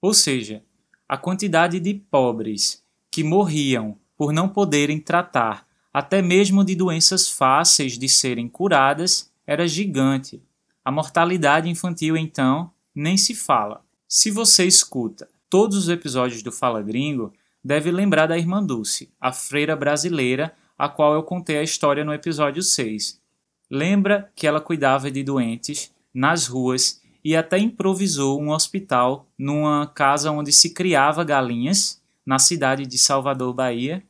Ou 0.00 0.14
seja, 0.14 0.62
a 1.10 1.16
quantidade 1.16 1.80
de 1.80 1.92
pobres 1.92 2.84
que 3.10 3.24
morriam 3.24 3.98
por 4.16 4.32
não 4.32 4.48
poderem 4.48 5.00
tratar 5.00 5.66
até 5.92 6.22
mesmo 6.22 6.62
de 6.64 6.76
doenças 6.76 7.28
fáceis 7.28 7.98
de 7.98 8.08
serem 8.08 8.48
curadas 8.48 9.28
era 9.44 9.66
gigante. 9.66 10.40
A 10.84 10.92
mortalidade 10.92 11.68
infantil, 11.68 12.16
então, 12.16 12.70
nem 12.94 13.16
se 13.16 13.34
fala. 13.34 13.84
Se 14.06 14.30
você 14.30 14.64
escuta 14.64 15.28
todos 15.48 15.76
os 15.76 15.88
episódios 15.88 16.44
do 16.44 16.52
Fala 16.52 16.80
Gringo, 16.80 17.32
deve 17.64 17.90
lembrar 17.90 18.28
da 18.28 18.38
irmã 18.38 18.64
Dulce, 18.64 19.12
a 19.20 19.32
freira 19.32 19.74
brasileira, 19.74 20.54
a 20.78 20.88
qual 20.88 21.14
eu 21.14 21.24
contei 21.24 21.58
a 21.58 21.64
história 21.64 22.04
no 22.04 22.14
episódio 22.14 22.62
6. 22.62 23.20
Lembra 23.68 24.30
que 24.36 24.46
ela 24.46 24.60
cuidava 24.60 25.10
de 25.10 25.24
doentes 25.24 25.92
nas 26.14 26.46
ruas 26.46 26.99
e 27.24 27.36
até 27.36 27.58
improvisou 27.58 28.40
um 28.40 28.50
hospital 28.50 29.26
numa 29.38 29.86
casa 29.86 30.30
onde 30.30 30.52
se 30.52 30.70
criava 30.70 31.24
galinhas, 31.24 32.00
na 32.24 32.38
cidade 32.38 32.86
de 32.86 32.98
Salvador, 32.98 33.52
Bahia. 33.52 34.02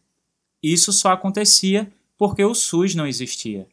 Isso 0.63 0.93
só 0.93 1.13
acontecia 1.13 1.91
porque 2.19 2.45
o 2.45 2.55
SUS 2.55 2.95
não 2.95 3.07
existia. 3.07 3.67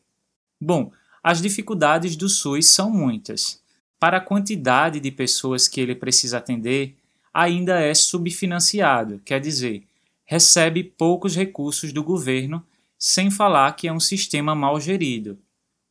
Bom, 0.60 0.91
as 1.22 1.41
dificuldades 1.41 2.15
do 2.15 2.29
SUS 2.29 2.67
são 2.67 2.89
muitas. 2.89 3.62
Para 4.00 4.17
a 4.17 4.22
quantidade 4.22 5.00
de 5.00 5.12
pessoas 5.12 5.67
que 5.67 5.82
ele 5.82 5.96
precisa 5.96 6.38
atender, 6.38 6.96
ainda 7.34 7.79
é 7.79 7.94
subfinanciado, 7.94 9.22
quer 9.25 9.41
dizer, 9.41 9.84
recebe 10.24 10.84
poucos 10.84 11.36
recursos 11.36 11.91
do 11.91 12.03
governo, 12.03 12.65
sem 12.98 13.29
falar 13.29 13.75
que 13.75 13.88
é 13.88 13.94
um 13.94 14.00
sistema 14.00 14.56
mal 14.56 14.79
gerido. 14.79 15.38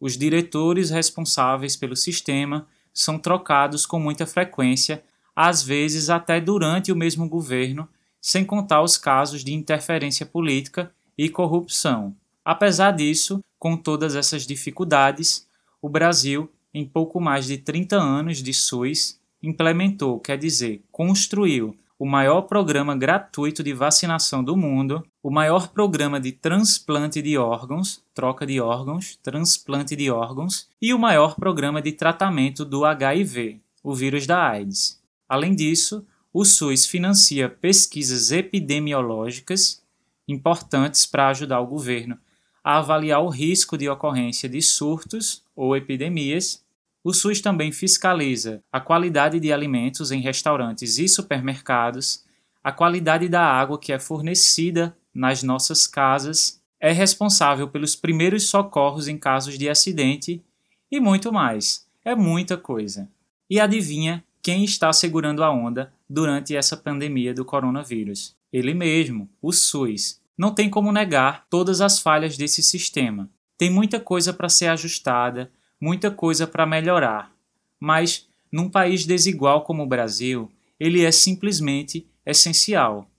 Os 0.00 0.16
diretores 0.16 0.90
responsáveis 0.90 1.76
pelo 1.76 1.96
sistema 1.96 2.66
são 2.96 3.18
trocados 3.18 3.84
com 3.84 4.00
muita 4.00 4.24
frequência, 4.26 5.04
às 5.34 5.62
vezes 5.62 6.08
até 6.08 6.40
durante 6.40 6.90
o 6.90 6.96
mesmo 6.96 7.28
governo, 7.28 7.86
sem 8.22 8.42
contar 8.42 8.82
os 8.82 8.96
casos 8.96 9.44
de 9.44 9.52
interferência 9.52 10.24
política 10.24 10.90
e 11.16 11.28
corrupção. 11.28 12.16
Apesar 12.42 12.92
disso, 12.92 13.44
com 13.58 13.76
todas 13.76 14.16
essas 14.16 14.46
dificuldades, 14.46 15.46
o 15.82 15.90
Brasil, 15.90 16.50
em 16.72 16.86
pouco 16.86 17.20
mais 17.20 17.46
de 17.46 17.58
30 17.58 17.96
anos 17.96 18.42
de 18.42 18.54
SUS, 18.54 19.20
implementou, 19.42 20.18
quer 20.18 20.38
dizer, 20.38 20.82
construiu 20.90 21.76
o 21.98 22.04
maior 22.04 22.42
programa 22.42 22.94
gratuito 22.94 23.62
de 23.62 23.72
vacinação 23.72 24.44
do 24.44 24.56
mundo, 24.56 25.02
o 25.22 25.30
maior 25.30 25.68
programa 25.68 26.20
de 26.20 26.32
transplante 26.32 27.22
de 27.22 27.38
órgãos, 27.38 28.02
troca 28.14 28.46
de 28.46 28.60
órgãos, 28.60 29.18
transplante 29.22 29.96
de 29.96 30.10
órgãos, 30.10 30.68
e 30.80 30.92
o 30.92 30.98
maior 30.98 31.36
programa 31.36 31.80
de 31.80 31.92
tratamento 31.92 32.64
do 32.64 32.84
HIV, 32.84 33.60
o 33.82 33.94
vírus 33.94 34.26
da 34.26 34.46
AIDS. 34.46 35.00
Além 35.28 35.54
disso, 35.54 36.06
o 36.32 36.44
SUS 36.44 36.84
financia 36.84 37.48
pesquisas 37.48 38.30
epidemiológicas 38.30 39.82
importantes 40.28 41.06
para 41.06 41.28
ajudar 41.28 41.60
o 41.60 41.66
governo 41.66 42.18
a 42.62 42.78
avaliar 42.78 43.22
o 43.22 43.28
risco 43.28 43.78
de 43.78 43.88
ocorrência 43.88 44.48
de 44.48 44.60
surtos 44.60 45.40
ou 45.54 45.76
epidemias 45.76 46.65
o 47.06 47.14
SUS 47.14 47.40
também 47.40 47.70
fiscaliza 47.70 48.64
a 48.72 48.80
qualidade 48.80 49.38
de 49.38 49.52
alimentos 49.52 50.10
em 50.10 50.20
restaurantes 50.20 50.98
e 50.98 51.06
supermercados, 51.06 52.24
a 52.64 52.72
qualidade 52.72 53.28
da 53.28 53.44
água 53.44 53.78
que 53.78 53.92
é 53.92 53.98
fornecida 54.00 54.92
nas 55.14 55.40
nossas 55.40 55.86
casas, 55.86 56.60
é 56.80 56.90
responsável 56.90 57.68
pelos 57.68 57.94
primeiros 57.94 58.48
socorros 58.48 59.06
em 59.06 59.16
casos 59.16 59.56
de 59.56 59.68
acidente 59.68 60.42
e 60.90 60.98
muito 60.98 61.32
mais. 61.32 61.86
É 62.04 62.12
muita 62.16 62.56
coisa. 62.56 63.08
E 63.48 63.60
adivinha 63.60 64.24
quem 64.42 64.64
está 64.64 64.92
segurando 64.92 65.44
a 65.44 65.50
onda 65.52 65.92
durante 66.10 66.56
essa 66.56 66.76
pandemia 66.76 67.32
do 67.32 67.44
coronavírus? 67.44 68.34
Ele 68.52 68.74
mesmo, 68.74 69.30
o 69.40 69.52
SUS. 69.52 70.20
Não 70.36 70.52
tem 70.52 70.68
como 70.68 70.90
negar 70.90 71.46
todas 71.48 71.80
as 71.80 72.00
falhas 72.00 72.36
desse 72.36 72.64
sistema. 72.64 73.30
Tem 73.56 73.70
muita 73.70 74.00
coisa 74.00 74.32
para 74.32 74.48
ser 74.48 74.66
ajustada, 74.66 75.52
muita 75.80 76.10
coisa 76.10 76.46
para 76.46 76.66
melhorar, 76.66 77.32
mas 77.78 78.28
num 78.50 78.68
país 78.68 79.04
desigual 79.04 79.62
como 79.62 79.82
o 79.82 79.88
Brasil, 79.88 80.50
ele 80.78 81.04
é 81.04 81.10
simplesmente 81.10 82.06
essencial. 82.24 83.10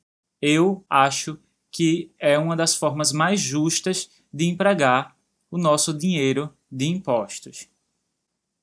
Eu 0.42 0.84
acho 0.90 1.38
que 1.72 2.12
é 2.20 2.38
uma 2.38 2.56
das 2.56 2.76
formas 2.76 3.12
mais 3.12 3.40
justas 3.40 4.10
de 4.34 4.46
empregar 4.46 5.16
o 5.50 5.58
nosso 5.58 5.94
dinheiro 5.94 6.54
de 6.72 6.88
impostos. 6.88 7.68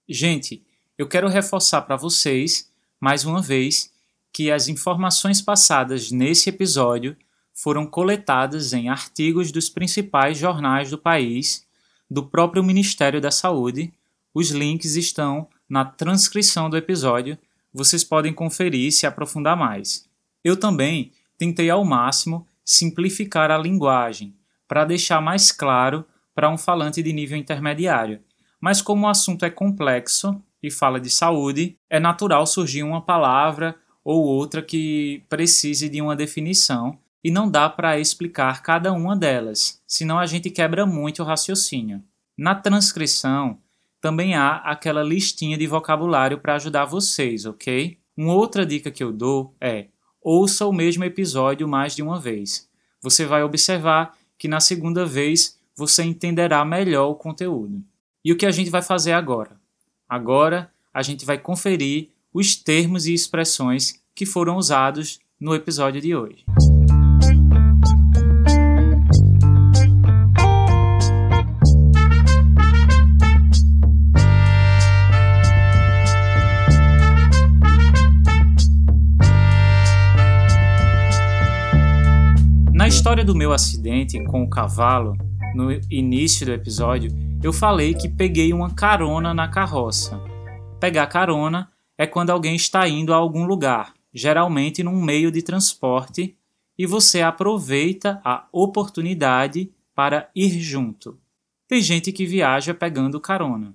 Gente, 0.09 0.63
eu 0.99 1.09
quero 1.09 1.29
reforçar 1.29 1.83
para 1.83 1.97
vocês, 1.97 2.71
mais 3.01 3.25
uma 3.25 3.41
vez, 3.41 3.93
que 4.33 4.51
as 4.51 4.69
informações 4.69 5.41
passadas 5.41 6.11
nesse 6.11 6.49
episódio 6.49 7.17
foram 7.53 7.87
coletadas 7.87 8.73
em 8.73 8.89
artigos 8.89 9.53
dos 9.53 9.69
principais 9.69 10.37
jornais 10.37 10.91
do 10.91 10.99
país 10.99 11.65
do 12.11 12.25
próprio 12.25 12.63
Ministério 12.63 13.21
da 13.21 13.31
Saúde. 13.31 13.93
Os 14.33 14.51
links 14.51 14.97
estão 14.97 15.49
na 15.69 15.85
transcrição 15.85 16.69
do 16.69 16.77
episódio, 16.77 17.39
vocês 17.73 18.05
podem 18.05 18.33
conferir 18.33 18.89
e 18.89 18.93
se 18.93 19.07
aprofundar 19.07 19.57
mais. 19.57 20.09
Eu 20.43 20.57
também 20.57 21.13
tentei 21.37 21.71
ao 21.71 21.85
máximo 21.85 22.47
simplificar 22.65 23.51
a 23.51 23.59
linguagem 23.59 24.35
para 24.69 24.85
deixar 24.85 25.21
mais 25.21 25.51
claro 25.51 26.05
para 26.35 26.51
um 26.51 26.59
falante 26.59 27.03
de 27.03 27.13
nível 27.13 27.37
intermediário. 27.37 28.21
Mas 28.61 28.81
como 28.81 29.07
o 29.07 29.09
assunto 29.09 29.45
é 29.45 29.51
complexo 29.51 30.41
e 30.63 30.71
fala 30.71 31.01
de 31.01 31.11
saúde, 31.11 31.77
é 31.91 32.01
natural 32.01 32.47
surgir 32.47 32.83
uma 32.83 33.01
palavra 33.01 33.77
ou 34.03 34.25
outra 34.25 34.63
que 34.63 35.23
precise 35.29 35.89
de 35.89 36.01
uma 36.01 36.17
definição 36.17 36.99
e 37.25 37.31
não 37.31 37.51
dá 37.51 37.71
para 37.71 37.99
explicar 37.99 38.63
cada 38.63 38.93
uma 38.93 39.17
delas, 39.17 39.83
senão 39.87 40.19
a 40.19 40.27
gente 40.27 40.51
quebra 40.51 40.85
muito 40.85 41.23
o 41.23 41.25
raciocínio. 41.25 42.03
Na 42.37 42.55
transcrição, 42.55 43.59
também 43.99 44.35
há 44.35 44.57
aquela 44.57 45.03
listinha 45.03 45.57
de 45.57 45.67
vocabulário 45.67 46.39
para 46.39 46.57
ajudar 46.57 46.85
vocês, 46.85 47.47
ok? 47.47 47.97
Uma 48.15 48.35
outra 48.35 48.67
dica 48.67 48.91
que 48.91 49.03
eu 49.03 49.11
dou 49.11 49.55
é 49.59 49.87
ouça 50.21 50.67
o 50.67 50.73
mesmo 50.73 51.05
episódio 51.05 51.67
mais 51.67 51.97
de 51.97 52.03
uma 52.03 52.21
vez. 52.21 52.69
Você 53.01 53.25
vai 53.25 53.43
observar 53.43 54.15
que 54.39 54.47
na 54.47 54.61
segunda 54.61 55.07
vez 55.07 55.59
você 55.75 56.03
entenderá 56.03 56.63
melhor 56.65 57.09
o 57.09 57.15
conteúdo. 57.15 57.83
E 58.23 58.33
o 58.33 58.37
que 58.37 58.47
a 58.47 58.51
gente 58.51 58.69
vai 58.69 58.83
fazer 58.83 59.13
agora? 59.13 59.59
Agora 60.09 60.71
a 60.93 61.03
gente 61.03 61.25
vai 61.25 61.39
conferir 61.39 62.11
os 62.33 62.55
termos 62.55 63.07
e 63.07 63.15
expressões 63.15 64.03
que 64.15 64.27
foram 64.27 64.57
usados 64.57 65.19
no 65.41 65.55
episódio 65.55 66.01
de 66.01 66.15
hoje. 66.15 66.45
Do 83.25 83.35
meu 83.35 83.55
acidente 83.55 84.23
com 84.25 84.43
o 84.43 84.51
cavalo, 84.51 85.17
no 85.55 85.73
início 85.91 86.45
do 86.45 86.53
episódio, 86.53 87.11
eu 87.43 87.55
falei 87.55 87.95
que 87.95 88.07
peguei 88.07 88.53
uma 88.53 88.75
carona 88.75 89.33
na 89.33 89.49
carroça. 89.49 90.21
Pegar 90.79 91.07
carona 91.07 91.73
é 91.97 92.07
quando 92.07 92.29
alguém 92.29 92.55
está 92.55 92.87
indo 92.87 93.15
a 93.15 93.17
algum 93.17 93.47
lugar, 93.47 93.95
geralmente 94.13 94.83
num 94.83 95.03
meio 95.03 95.33
de 95.33 95.41
transporte, 95.41 96.37
e 96.77 96.85
você 96.85 97.23
aproveita 97.23 98.21
a 98.23 98.47
oportunidade 98.53 99.71
para 99.95 100.29
ir 100.35 100.61
junto. 100.61 101.19
Tem 101.67 101.81
gente 101.81 102.13
que 102.13 102.27
viaja 102.27 102.75
pegando 102.75 103.19
carona. 103.19 103.75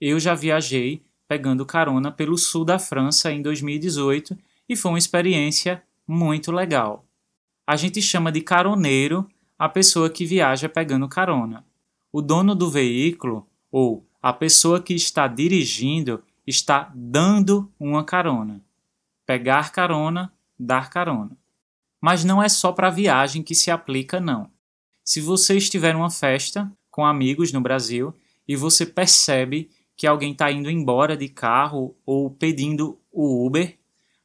Eu 0.00 0.20
já 0.20 0.34
viajei 0.34 1.02
pegando 1.26 1.66
carona 1.66 2.12
pelo 2.12 2.38
sul 2.38 2.64
da 2.64 2.78
França 2.78 3.32
em 3.32 3.42
2018 3.42 4.38
e 4.68 4.76
foi 4.76 4.92
uma 4.92 4.98
experiência 4.98 5.82
muito 6.06 6.52
legal 6.52 7.05
a 7.66 7.74
gente 7.74 8.00
chama 8.00 8.30
de 8.30 8.40
caroneiro 8.40 9.28
a 9.58 9.68
pessoa 9.68 10.08
que 10.08 10.24
viaja 10.24 10.68
pegando 10.68 11.08
carona. 11.08 11.64
O 12.12 12.22
dono 12.22 12.54
do 12.54 12.70
veículo 12.70 13.46
ou 13.72 14.06
a 14.22 14.32
pessoa 14.32 14.80
que 14.80 14.94
está 14.94 15.26
dirigindo 15.26 16.22
está 16.46 16.92
dando 16.94 17.70
uma 17.78 18.04
carona. 18.04 18.62
Pegar 19.26 19.72
carona, 19.72 20.32
dar 20.58 20.88
carona. 20.90 21.36
Mas 22.00 22.24
não 22.24 22.42
é 22.42 22.48
só 22.48 22.70
para 22.70 22.90
viagem 22.90 23.42
que 23.42 23.54
se 23.54 23.70
aplica, 23.70 24.20
não. 24.20 24.48
Se 25.04 25.20
você 25.20 25.56
estiver 25.56 25.92
numa 25.92 26.10
festa 26.10 26.70
com 26.90 27.04
amigos 27.04 27.52
no 27.52 27.60
Brasil 27.60 28.14
e 28.46 28.54
você 28.54 28.86
percebe 28.86 29.70
que 29.96 30.06
alguém 30.06 30.32
está 30.32 30.52
indo 30.52 30.70
embora 30.70 31.16
de 31.16 31.28
carro 31.28 31.96
ou 32.04 32.30
pedindo 32.30 33.00
o 33.10 33.44
Uber, 33.44 33.76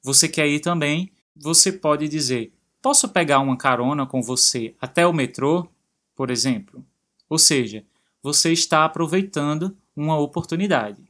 você 0.03 0.27
quer 0.27 0.47
ir 0.47 0.59
também, 0.59 1.11
você 1.35 1.71
pode 1.71 2.07
dizer: 2.07 2.53
Posso 2.81 3.09
pegar 3.09 3.39
uma 3.39 3.55
carona 3.55 4.07
com 4.07 4.23
você 4.23 4.73
até 4.81 5.05
o 5.05 5.13
metrô, 5.13 5.67
por 6.15 6.31
exemplo? 6.31 6.83
Ou 7.29 7.37
seja, 7.37 7.85
você 8.23 8.51
está 8.51 8.83
aproveitando 8.83 9.77
uma 9.95 10.17
oportunidade. 10.17 11.03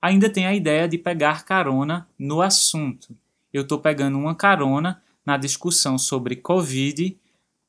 Ainda 0.00 0.30
tem 0.30 0.46
a 0.46 0.54
ideia 0.54 0.88
de 0.88 0.96
pegar 0.96 1.44
carona 1.44 2.08
no 2.18 2.40
assunto. 2.40 3.14
Eu 3.52 3.62
estou 3.62 3.78
pegando 3.78 4.18
uma 4.18 4.34
carona 4.34 5.02
na 5.26 5.36
discussão 5.36 5.98
sobre 5.98 6.36
Covid 6.36 7.18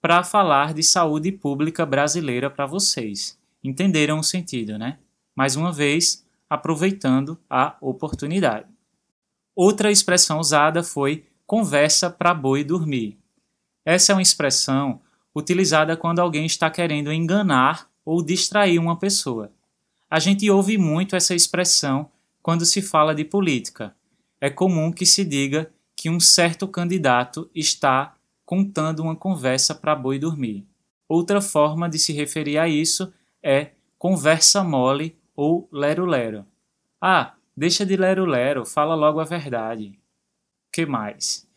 para 0.01 0.23
falar 0.23 0.73
de 0.73 0.83
saúde 0.83 1.31
pública 1.31 1.85
brasileira 1.85 2.49
para 2.49 2.65
vocês. 2.65 3.37
Entenderam 3.61 4.19
o 4.19 4.23
sentido, 4.23 4.77
né? 4.77 4.97
Mais 5.35 5.57
uma 5.57 5.73
vez, 5.73 6.25
aproveitando 6.49 7.37
a 7.49 7.75
oportunidade. 7.81 8.67
Outra 9.53 9.91
expressão 9.91 10.39
usada 10.39 10.83
foi 10.83 11.25
conversa 11.45 12.09
para 12.09 12.33
boi 12.33 12.63
dormir. 12.63 13.17
Essa 13.85 14.11
é 14.11 14.15
uma 14.15 14.21
expressão 14.21 14.99
utilizada 15.35 15.95
quando 15.95 16.19
alguém 16.19 16.45
está 16.45 16.71
querendo 16.71 17.13
enganar 17.13 17.87
ou 18.03 18.23
distrair 18.23 18.79
uma 18.79 18.97
pessoa. 18.97 19.51
A 20.09 20.19
gente 20.19 20.49
ouve 20.49 20.77
muito 20.77 21.15
essa 21.15 21.35
expressão 21.35 22.09
quando 22.41 22.65
se 22.65 22.81
fala 22.81 23.13
de 23.13 23.23
política. 23.23 23.95
É 24.41 24.49
comum 24.49 24.91
que 24.91 25.05
se 25.05 25.23
diga 25.23 25.71
que 25.95 26.09
um 26.09 26.19
certo 26.19 26.67
candidato 26.67 27.49
está 27.53 28.15
contando 28.45 29.01
uma 29.01 29.15
conversa 29.15 29.73
para 29.75 29.95
boi 29.95 30.19
dormir. 30.19 30.65
Outra 31.07 31.41
forma 31.41 31.87
de 31.87 31.99
se 31.99 32.13
referir 32.13 32.57
a 32.57 32.67
isso 32.67 33.13
é 33.41 33.71
conversa 33.97 34.63
mole 34.63 35.17
ou 35.35 35.67
lero-lero. 35.71 36.45
Ah, 36.99 37.33
deixa 37.55 37.85
de 37.85 37.95
lero-lero, 37.95 38.65
fala 38.65 38.95
logo 38.95 39.19
a 39.19 39.25
verdade. 39.25 39.99
Que 40.71 40.85
mais? 40.85 41.47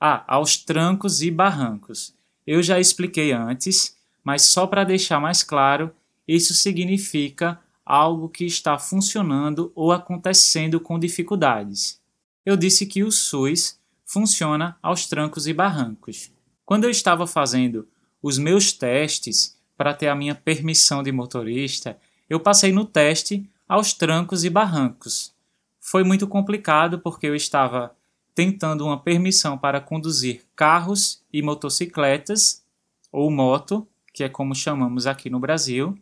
Ah, 0.00 0.24
aos 0.26 0.56
trancos 0.56 1.22
e 1.22 1.30
barrancos. 1.30 2.14
Eu 2.46 2.62
já 2.62 2.78
expliquei 2.78 3.32
antes, 3.32 3.96
mas 4.22 4.42
só 4.42 4.66
para 4.66 4.84
deixar 4.84 5.20
mais 5.20 5.42
claro, 5.42 5.90
isso 6.28 6.54
significa 6.54 7.58
algo 7.84 8.28
que 8.28 8.44
está 8.44 8.78
funcionando 8.78 9.72
ou 9.74 9.92
acontecendo 9.92 10.80
com 10.80 10.98
dificuldades. 10.98 12.00
Eu 12.44 12.56
disse 12.56 12.84
que 12.84 13.02
o 13.02 13.10
SUS 13.10 13.78
funciona 14.04 14.76
aos 14.82 15.06
trancos 15.06 15.46
e 15.46 15.52
barrancos. 15.52 16.30
Quando 16.64 16.84
eu 16.84 16.90
estava 16.90 17.26
fazendo 17.26 17.88
os 18.22 18.38
meus 18.38 18.72
testes 18.72 19.56
para 19.76 19.94
ter 19.94 20.08
a 20.08 20.14
minha 20.14 20.34
permissão 20.34 21.02
de 21.02 21.12
motorista, 21.12 21.98
eu 22.28 22.40
passei 22.40 22.72
no 22.72 22.84
teste 22.84 23.48
aos 23.68 23.92
trancos 23.92 24.44
e 24.44 24.50
barrancos. 24.50 25.32
Foi 25.80 26.02
muito 26.02 26.26
complicado 26.26 26.98
porque 26.98 27.26
eu 27.26 27.34
estava 27.34 27.95
tentando 28.36 28.84
uma 28.84 29.00
permissão 29.00 29.56
para 29.56 29.80
conduzir 29.80 30.42
carros 30.54 31.24
e 31.32 31.40
motocicletas, 31.40 32.62
ou 33.10 33.30
moto, 33.30 33.88
que 34.12 34.22
é 34.22 34.28
como 34.28 34.54
chamamos 34.54 35.06
aqui 35.06 35.30
no 35.30 35.40
Brasil. 35.40 35.98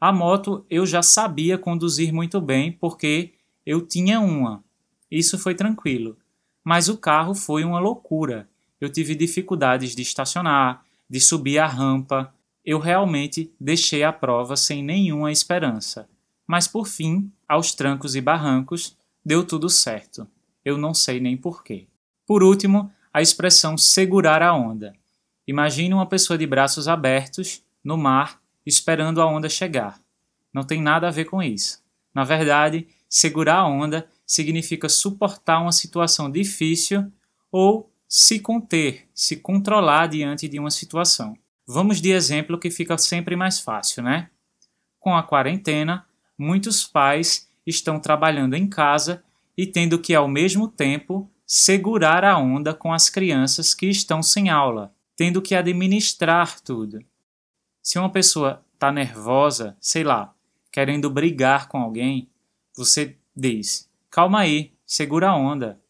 A 0.00 0.12
moto 0.12 0.64
eu 0.70 0.86
já 0.86 1.02
sabia 1.02 1.58
conduzir 1.58 2.12
muito 2.12 2.40
bem 2.40 2.70
porque 2.70 3.32
eu 3.66 3.84
tinha 3.84 4.20
uma. 4.20 4.62
Isso 5.10 5.36
foi 5.36 5.52
tranquilo. 5.52 6.16
Mas 6.62 6.88
o 6.88 6.96
carro 6.96 7.34
foi 7.34 7.64
uma 7.64 7.80
loucura. 7.80 8.48
Eu 8.80 8.88
tive 8.88 9.16
dificuldades 9.16 9.96
de 9.96 10.02
estacionar, 10.02 10.84
de 11.10 11.20
subir 11.20 11.58
a 11.58 11.66
rampa. 11.66 12.32
Eu 12.64 12.78
realmente 12.78 13.52
deixei 13.58 14.04
a 14.04 14.12
prova 14.12 14.56
sem 14.56 14.80
nenhuma 14.80 15.32
esperança. 15.32 16.08
Mas 16.46 16.68
por 16.68 16.86
fim, 16.86 17.32
aos 17.48 17.74
trancos 17.74 18.14
e 18.14 18.20
barrancos, 18.20 18.96
deu 19.24 19.44
tudo 19.44 19.68
certo 19.68 20.28
eu 20.64 20.78
não 20.78 20.94
sei 20.94 21.20
nem 21.20 21.36
porquê. 21.36 21.86
Por 22.26 22.42
último, 22.42 22.90
a 23.12 23.20
expressão 23.20 23.76
segurar 23.76 24.42
a 24.42 24.54
onda. 24.54 24.94
Imagine 25.46 25.94
uma 25.94 26.08
pessoa 26.08 26.38
de 26.38 26.46
braços 26.46 26.88
abertos, 26.88 27.62
no 27.82 27.98
mar, 27.98 28.40
esperando 28.64 29.20
a 29.20 29.26
onda 29.26 29.48
chegar. 29.48 30.00
Não 30.52 30.64
tem 30.64 30.80
nada 30.80 31.08
a 31.08 31.10
ver 31.10 31.26
com 31.26 31.42
isso. 31.42 31.82
Na 32.14 32.24
verdade, 32.24 32.88
segurar 33.08 33.58
a 33.58 33.66
onda 33.66 34.08
significa 34.26 34.88
suportar 34.88 35.60
uma 35.60 35.72
situação 35.72 36.30
difícil 36.30 37.12
ou 37.52 37.90
se 38.08 38.38
conter, 38.40 39.08
se 39.14 39.36
controlar 39.36 40.06
diante 40.06 40.48
de 40.48 40.58
uma 40.58 40.70
situação. 40.70 41.36
Vamos 41.66 42.00
de 42.00 42.10
exemplo 42.10 42.58
que 42.58 42.70
fica 42.70 42.96
sempre 42.96 43.36
mais 43.36 43.60
fácil, 43.60 44.02
né? 44.02 44.30
Com 44.98 45.16
a 45.16 45.22
quarentena, 45.22 46.06
muitos 46.38 46.84
pais 46.84 47.48
estão 47.66 47.98
trabalhando 47.98 48.54
em 48.54 48.66
casa 48.66 49.22
e 49.56 49.66
tendo 49.66 49.98
que, 49.98 50.14
ao 50.14 50.28
mesmo 50.28 50.68
tempo, 50.68 51.30
segurar 51.46 52.24
a 52.24 52.38
onda 52.38 52.74
com 52.74 52.92
as 52.92 53.08
crianças 53.08 53.74
que 53.74 53.86
estão 53.86 54.22
sem 54.22 54.50
aula, 54.50 54.94
tendo 55.16 55.42
que 55.42 55.54
administrar 55.54 56.60
tudo. 56.60 56.98
Se 57.82 57.98
uma 57.98 58.10
pessoa 58.10 58.64
está 58.72 58.90
nervosa, 58.90 59.76
sei 59.80 60.02
lá, 60.02 60.34
querendo 60.72 61.10
brigar 61.10 61.68
com 61.68 61.78
alguém, 61.78 62.28
você 62.76 63.16
diz: 63.36 63.88
calma 64.10 64.40
aí, 64.40 64.72
segura 64.86 65.30
a 65.30 65.36
onda. 65.36 65.80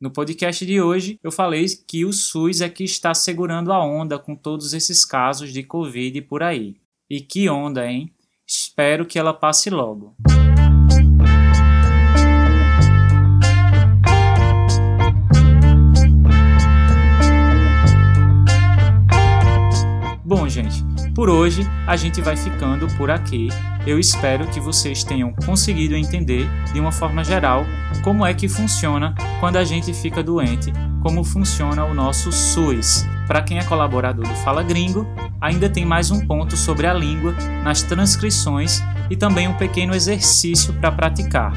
No 0.00 0.10
podcast 0.10 0.66
de 0.66 0.82
hoje, 0.82 1.18
eu 1.22 1.32
falei 1.32 1.64
que 1.86 2.04
o 2.04 2.12
SUS 2.12 2.60
é 2.60 2.68
que 2.68 2.84
está 2.84 3.14
segurando 3.14 3.72
a 3.72 3.82
onda 3.82 4.18
com 4.18 4.36
todos 4.36 4.74
esses 4.74 5.04
casos 5.04 5.52
de 5.52 5.62
Covid 5.62 6.20
por 6.22 6.42
aí. 6.42 6.76
E 7.08 7.20
que 7.20 7.48
onda, 7.48 7.86
hein? 7.90 8.12
Espero 8.46 9.06
que 9.06 9.18
ela 9.18 9.32
passe 9.32 9.70
logo. 9.70 10.14
Bom, 20.26 20.48
gente, 20.48 20.82
por 21.14 21.28
hoje 21.28 21.68
a 21.86 21.96
gente 21.96 22.22
vai 22.22 22.34
ficando 22.34 22.86
por 22.96 23.10
aqui. 23.10 23.48
Eu 23.86 23.98
espero 23.98 24.46
que 24.46 24.58
vocês 24.58 25.04
tenham 25.04 25.34
conseguido 25.44 25.94
entender 25.94 26.48
de 26.72 26.80
uma 26.80 26.90
forma 26.90 27.22
geral 27.22 27.66
como 28.02 28.24
é 28.24 28.32
que 28.32 28.48
funciona 28.48 29.14
quando 29.38 29.56
a 29.56 29.64
gente 29.64 29.92
fica 29.92 30.22
doente, 30.22 30.72
como 31.02 31.22
funciona 31.22 31.84
o 31.84 31.92
nosso 31.92 32.32
SUS. 32.32 33.06
Para 33.26 33.42
quem 33.42 33.58
é 33.58 33.64
colaborador 33.64 34.26
do 34.26 34.34
Fala 34.36 34.62
Gringo, 34.62 35.06
ainda 35.38 35.68
tem 35.68 35.84
mais 35.84 36.10
um 36.10 36.26
ponto 36.26 36.56
sobre 36.56 36.86
a 36.86 36.94
língua 36.94 37.34
nas 37.62 37.82
transcrições 37.82 38.82
e 39.10 39.16
também 39.16 39.46
um 39.46 39.54
pequeno 39.54 39.94
exercício 39.94 40.72
para 40.72 40.90
praticar. 40.90 41.52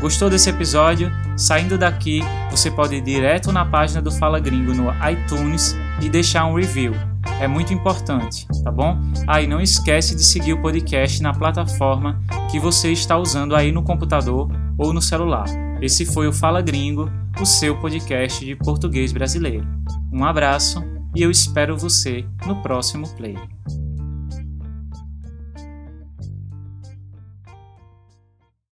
Gostou 0.00 0.28
desse 0.28 0.50
episódio? 0.50 1.12
Saindo 1.36 1.78
daqui, 1.78 2.24
você 2.50 2.72
pode 2.72 2.96
ir 2.96 3.02
direto 3.02 3.52
na 3.52 3.64
página 3.64 4.02
do 4.02 4.10
Fala 4.10 4.40
Gringo 4.40 4.74
no 4.74 4.90
iTunes 5.08 5.76
e 6.00 6.08
deixar 6.08 6.46
um 6.46 6.54
review. 6.54 7.09
É 7.40 7.48
muito 7.48 7.72
importante, 7.72 8.46
tá 8.62 8.70
bom? 8.70 9.00
Aí 9.26 9.46
ah, 9.46 9.48
não 9.48 9.62
esquece 9.62 10.14
de 10.14 10.22
seguir 10.22 10.52
o 10.52 10.60
podcast 10.60 11.22
na 11.22 11.32
plataforma 11.32 12.22
que 12.50 12.60
você 12.60 12.92
está 12.92 13.16
usando 13.16 13.56
aí 13.56 13.72
no 13.72 13.82
computador 13.82 14.46
ou 14.76 14.92
no 14.92 15.00
celular. 15.00 15.46
Esse 15.80 16.04
foi 16.04 16.28
o 16.28 16.34
Fala 16.34 16.60
Gringo, 16.60 17.10
o 17.40 17.46
seu 17.46 17.80
podcast 17.80 18.44
de 18.44 18.54
português 18.56 19.10
brasileiro. 19.10 19.66
Um 20.12 20.22
abraço 20.22 20.84
e 21.16 21.22
eu 21.22 21.30
espero 21.30 21.78
você 21.78 22.26
no 22.46 22.56
próximo 22.56 23.08
play. 23.16 23.38